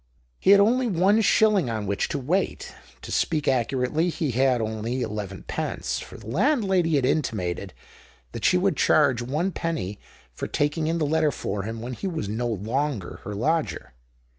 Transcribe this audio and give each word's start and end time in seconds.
He 0.39 0.49
had 0.49 0.59
only 0.59 0.87
one 0.87 1.21
shilling 1.21 1.69
on 1.69 1.85
which 1.85 2.07
to 2.09 2.17
wait; 2.17 2.73
to 3.03 3.11
speak 3.11 3.47
accurately, 3.47 4.09
he 4.09 4.31
had 4.31 4.59
only 4.59 5.03
elevenpence, 5.03 5.99
for 6.01 6.17
the 6.17 6.25
landlady 6.25 6.95
had 6.95 7.05
intimated 7.05 7.71
that 8.31 8.43
she 8.43 8.57
would 8.57 8.75
charge 8.77 9.21
one 9.21 9.51
penny 9.51 9.99
for 10.33 10.47
taking 10.47 10.87
in 10.87 10.97
the 10.97 11.05
letter 11.05 11.29
for 11.29 11.61
him 11.61 11.81
when 11.81 11.93
he 11.93 12.07
was 12.07 12.27
no 12.27 12.47
longer 12.47 13.19
her 13.25 13.35
lodger. 13.35 13.93